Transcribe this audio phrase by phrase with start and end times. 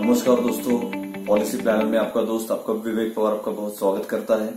[0.00, 0.76] नमस्कार दोस्तों
[1.24, 4.52] policy planner में आपका दोस्त, आपका विवेक पवार आपका बहुत स्वागत करता है।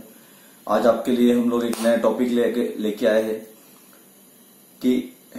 [0.66, 3.36] आज आपके लिए हम लोग एक नया टॉपिक लेके लेके आए हैं
[4.82, 4.92] कि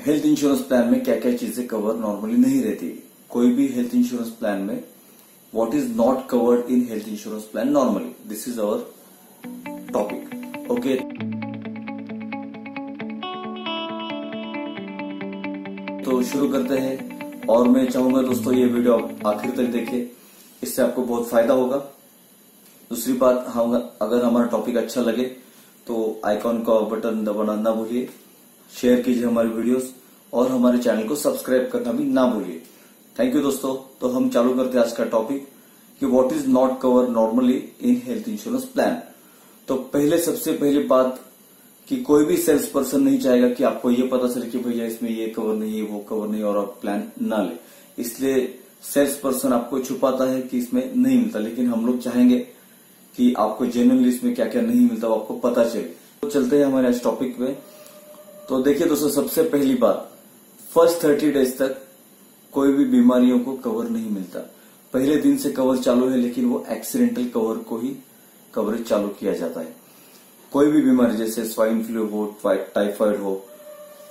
[0.06, 2.90] हेल्थ इंश्योरेंस प्लान में क्या क्या चीज़ें कवर नॉर्मली नहीं रहती।
[3.30, 4.84] कोई भी हेल्थ इंश्योरेंस प्लान में
[5.54, 8.86] what is not covered in health insurance plan normally this is our
[9.94, 10.96] topic okay
[16.04, 17.15] तो शुरू करते हैं।
[17.50, 20.12] और मैं चाहूँगा दोस्तों, ये वीडियो आप आखिर तक देखिए।
[20.64, 21.78] इससे आपको बहुत फ़ायदा होगा।
[22.92, 25.24] दूसरी बात हम अगर हमारा टॉपिक अच्छा लगे
[25.88, 28.10] तो आइकॉन का बटन दबाना ना भूलिए।
[28.72, 29.94] शेयर कीजिए हमारी वीडियोस
[30.34, 32.62] और हमारे चैनल को सब्सक्राइब करना भी ना भूलिए।
[33.16, 35.48] थैंक यू दोस्तों। तो हम चालू करते हैं आज का टॉपिक
[36.02, 39.02] कि what is not cover normally in health insurance plan
[39.68, 41.20] तो पहले, सबसे पहली बात
[41.88, 45.10] कि कोई भी सेल्स पर्सन नहीं चाहेगा कि आपको ये पता चले कि भैया इसमें
[45.10, 49.54] ये कवर नहीं है वो कवर नहीं और आप प्लान ना ले। इसलिए सेल्स पर्सन
[49.54, 52.40] आपको छुपाता है कि इसमें नहीं मिलता, लेकिन हम लोग चाहेंगे
[53.16, 56.66] कि आपको जेन्युनली इसमें क्या क्या नहीं मिलता, वो आपको पता चले। तो चलते हैं
[56.66, 57.48] हमारे आज टॉपिक पे।
[58.50, 60.12] तो देखिए दोस्तों, सबसे पहली बात
[60.72, 61.82] फ़र्स्ट थर्टी डेज़ तक
[62.54, 64.40] कोई भी बीमारियों को कवर नहीं मिलता।
[64.94, 67.96] पहले दिन से कवर चालू है, लेकिन वो एक्सीडेंटल कवर को ही
[68.54, 69.85] कवरेज चालू किया जाता है।
[70.56, 73.34] कोई भी बीमारी, जैसे स्वाइन फ्लू हो टाइफाइड हो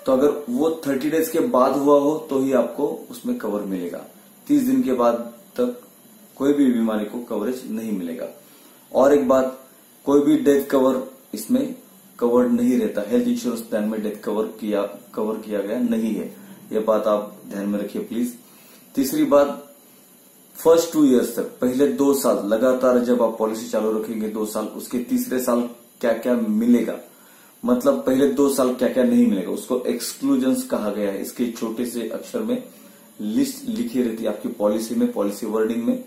[0.07, 3.99] तो अगर वो थर्टी डेज़ के बाद हुआ हो तो ही आपको उसमें कवर मिलेगा।
[4.47, 5.15] तीस दिन के बाद
[5.57, 5.81] तक
[6.37, 8.27] कोई भी बीमारी को कवरेज नहीं मिलेगा।
[8.93, 9.59] और एक बात,
[10.07, 11.03] कोई भी डेथ कवर
[11.35, 11.75] इसमें
[12.19, 14.83] कवर नहीं रहता। हेल्थ इंश्योरेंस प्लान में डेथ कवर किया
[15.15, 16.27] कवर किया गया नहीं है।
[16.73, 18.35] यह बात आप ध्यान में रखिए प्लीज़
[18.95, 19.65] तीसरी बात
[20.57, 24.67] फ़र्स्ट टू इयर्स तक, पहले दो साल लगातार जब आप पॉलिसी चालू रखेंगे दो साल,
[24.67, 25.69] उसके तीसरे साल
[26.01, 26.99] क्या क्या मिलेगा?
[27.63, 29.51] मतलब पहले दो साल क्या क्या नहीं मिलेगा?
[29.51, 32.63] उसको एक्सक्लूजन कहा गया है। इसके छोटे से अक्षर में
[33.21, 36.03] लिस्ट लिखी रहती है आपकी पॉलिसी में पॉलिसी वर्डिंग में।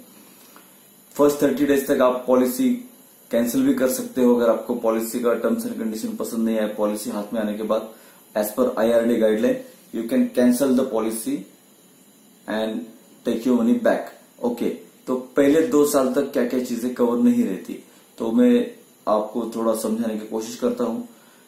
[1.15, 2.69] फ़र्स्ट थर्टी डेज़ तक आप पॉलिसी
[3.31, 6.67] कैंसिल भी कर सकते हो अगर आपको पॉलिसी का टर्म्स एंड कंडीशन पसंद नहीं आए
[6.77, 7.89] पॉलिसी हाथ में आने के बाद
[8.35, 9.57] एज पर IRD guideline
[9.95, 11.33] you can cancel the policy
[12.47, 12.81] and
[13.25, 14.11] take you money back
[14.45, 14.69] okay
[15.07, 17.83] तो पहले दो साल तक क्या क्या चीज़ें कवर नहीं रहती।
[18.17, 18.51] तो मैं
[19.07, 21.07] आपको थोड़ा समझाने की कोशिश करता हूँ।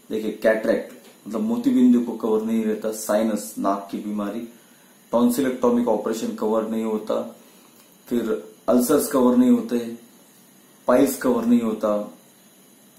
[0.09, 0.93] देखिए, कैटरेक्ट
[1.27, 4.47] मतलब मोती बिंदु को कवर नहीं रहता साइनस नाक की बीमारी।
[5.11, 7.21] टॉन्सिलेक्टोमिक ऑपरेशन कवर नहीं होता।
[8.07, 8.31] फिर
[8.69, 9.77] अल्सर्स कवर नहीं होते
[10.87, 11.97] पाइल्स कवर नहीं होता।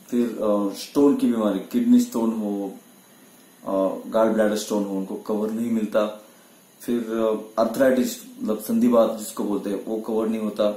[0.09, 0.37] फिर
[0.79, 2.73] स्टोन की बीमारी किडनी स्टोन हो
[3.63, 6.07] गार्ड ब्लैडर स्टोन हो, उनको कवर नहीं मिलता।
[6.81, 7.01] फिर
[7.59, 10.71] अर्थराइटिस मतलब संधिवात जिसको बोलते हैं, वो कवर नहीं होता।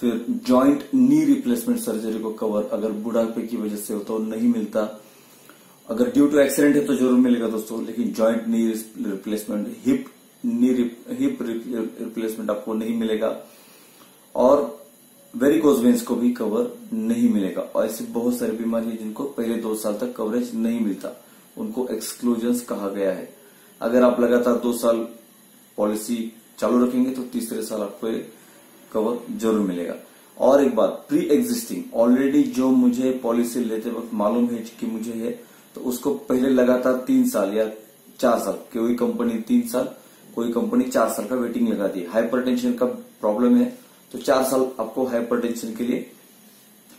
[0.00, 4.48] फिर जॉइंट नी रिप्लेसमेंट सर्जरी को कवर अगर बुढ़ापे की वजह से हो तो नहीं
[4.48, 4.82] मिलता।
[5.88, 10.06] अगर ड्यू टू एक्सीडेंट है तो ज़रूर मिलेगा दोस्तों, लेकिन joint knee replacement hip
[10.44, 10.68] knee
[11.10, 13.36] hip replacement आपको नहीं मिलेगा।
[14.34, 14.76] और
[15.34, 19.54] वेरिकोज वेंस को भी कवर नहीं मिलेगा। और ऐसी बहुत सारी बीमारी है जिनको पहले
[19.56, 21.14] दो साल तक कवरेज नहीं मिलता,
[21.56, 23.28] उनको एक्सक्लूजन कहा गया है।
[23.80, 25.06] अगर आप लगातार दो साल
[25.78, 28.08] पॉलिसी चालू रखेंगे तो तीसरे साल आपको
[28.92, 29.94] कवर ज़रूर मिलेगा।
[30.36, 35.12] और एक बात प्री एग्जिस्टिंग ऑलरेडी जो मुझे पॉलिसी लेते वक्त मालूम है कि मुझे
[35.14, 35.30] है
[35.74, 37.70] तो उसको पहले लगातार तीन साल या
[38.20, 39.88] चार साल, कोई कंपनी तीन साल,
[40.34, 43.66] कोई कंपनी चार साल का वेटिंग लगाती है हाइपरटेंशन का प्रॉब्लम है
[44.12, 46.06] तो चार साल आपको हाइपरटेंशन के लिए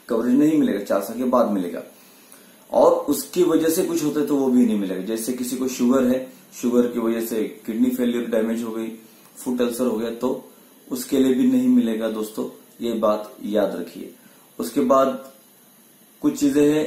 [0.10, 1.84] कवरेज नहीं मिलेगा, चार साल के बाद मिलेगा।
[2.72, 5.68] और उसकी वजह से कुछ होता है तो वो भी नहीं मिलेगा। जैसे किसी को
[5.70, 8.88] शुगर है शुगर की वजह से किडनी फेलियर डैमेज हो गई
[9.38, 10.30] फुट अल्सर हो गया तो
[10.90, 12.50] उसके लिए भी नहीं मिलेगा, दोस्तों,
[12.82, 14.14] ये बात याद रखिए।
[14.60, 15.32] उसके बाद
[16.22, 16.86] कुछ चीज़ें हैं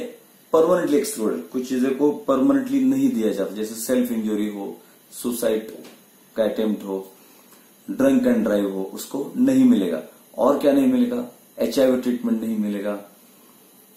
[0.53, 4.75] परमानेंटली एक्सक्लूडेड कुछ चीज़ें को परमानेंटली नहीं दिया जाता, जैसे सेल्फ इंजरी हो
[5.11, 5.71] सुसाइड
[6.35, 6.97] का अटेम्प्ट हो
[7.87, 10.01] ड्रंक एंड ड्राइव हो, उसको नहीं मिलेगा।
[10.37, 11.25] और क्या नहीं मिलेगा?
[11.59, 12.95] एच ट्रीटमेंट नहीं मिलेगा।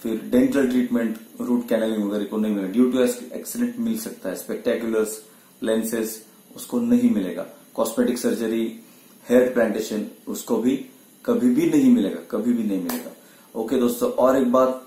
[0.03, 4.34] फिर डेंटल ट्रीटमेंट रूट कैनलिंग वगैरह को नहीं मिलेगा। ड्यू टू एक्सीडेंट मिल सकता है
[4.37, 5.21] स्पेक्टेकुलर्स
[5.62, 6.21] लेंसेज
[6.56, 8.65] उसको नहीं मिलेगा। कॉस्मेटिक सर्जरी
[9.28, 10.77] हेयर प्लांटेशन, उसको भी
[11.25, 13.11] कभी भी नहीं मिलेगा, कभी भी नहीं मिलेगा।
[13.55, 14.83] ओके दोस्तों, और एक बात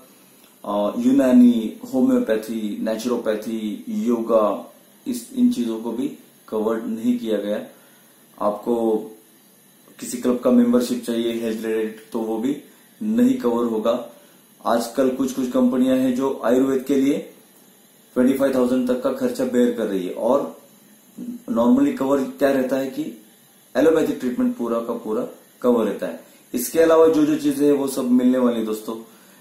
[0.98, 4.72] यूनानी होम्योपैथी नेचुरोपैथी योगा,
[5.06, 6.06] इस, इन चीज़ों को भी
[6.48, 7.66] कवर नहीं किया गया।
[8.38, 8.96] आपको
[9.98, 12.56] किसी क्लब का मेंबरशिप चाहिए हेल्थ रिलेटेड तो वो भी
[13.00, 13.92] नहीं कवर होगा।
[14.64, 17.18] आजकल कुछ कुछ कंपनियाँ हैं जो आयुर्वेद के लिए
[18.16, 20.56] ट्वेंटी फाइव थाउज़ेंड तक का खर्चा बेयर कर रही है। और
[21.50, 23.04] नॉर्मली कवर क्या रहता है कि
[23.74, 25.26] एलोपैथिक ट्रीटमेंट पूरा का पूरा
[25.62, 26.20] कवर रहता है।
[26.54, 28.96] इसके अलावा जो जो चीज़ें है, वो सब मिलने वाली दोस्तों।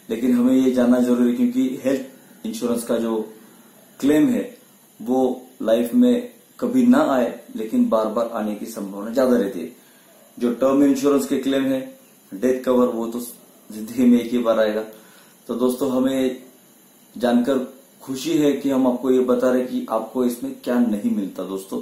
[0.10, 3.20] लेकिन हमें ये जानना ज़रूरी है क्योंकि हेल्थ इंश्योरेंस का जो
[4.00, 4.58] क्लेम है,
[5.00, 6.30] वो लाइफ में
[6.60, 9.72] कभी ना आए, लेकिन बार बार आने की संभावना ज़्यादा रहती है।
[10.38, 11.80] जो टर्म इंश्योरेंस के क्लेम है
[12.32, 14.82] डेथ कवर वो तो ज़िंदगी में एक ही बार आएगा।
[15.48, 16.42] तो दोस्तों, हमें
[17.16, 17.58] जानकर
[18.02, 21.82] खुशी है कि हम आपको ये बता रहे कि आपको इसमें क्या नहीं मिलता दोस्तों।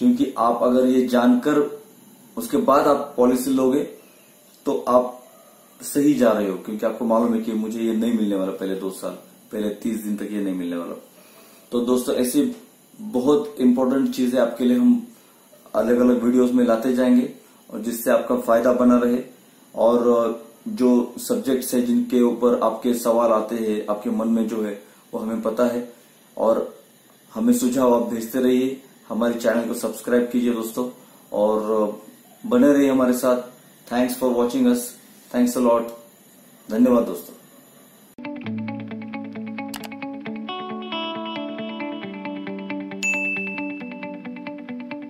[0.00, 1.58] क्योंकि आप अगर ये जानकर
[2.36, 3.82] उसके बाद आप पॉलिसी लोगे
[4.66, 5.16] तो आप
[5.80, 8.74] सही जा रहे हो, क्योंकि आपको मालूम है कि मुझे ये नहीं मिलने वाला पहले
[8.74, 9.12] दो साल,
[9.52, 10.94] पहले तीस दिन तक ये नहीं मिलने वाला।
[11.72, 12.56] तो दोस्तों, ऐसी
[13.00, 15.06] बहुत इंपॉर्टेंट चीज़ें आपके लिए हम
[15.74, 17.32] अलग अलग वीडियोस में लाते जाएँगे,
[17.70, 19.22] और जिससे आपका फ़ायदा बना रहे,
[19.74, 24.82] और जो सब्जेक्ट्स है जिनके ऊपर आपके सवाल आते हैं, आपके मन में जो है,
[25.14, 25.92] वो हमें पता है,
[26.36, 26.78] और
[27.34, 28.80] हमें सुझाव आप भेजते रहिए।
[29.10, 30.88] हमारे चैनल को सब्सक्राइब कीजिए दोस्तों,
[31.32, 32.00] और
[32.44, 33.42] बने रहिए हमारे साथ।
[33.86, 34.88] Thanks for watching us
[35.30, 35.88] thanks a lot
[36.68, 37.34] धन्यवाद दोस्तों।